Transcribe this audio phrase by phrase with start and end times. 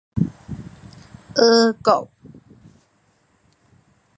[1.35, 2.09] 俄國